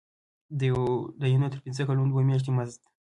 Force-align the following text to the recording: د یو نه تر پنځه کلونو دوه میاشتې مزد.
د 1.21 1.23
یو 1.29 1.37
نه 1.43 1.47
تر 1.53 1.59
پنځه 1.65 1.81
کلونو 1.87 2.09
دوه 2.11 2.23
میاشتې 2.29 2.51
مزد. 2.57 2.79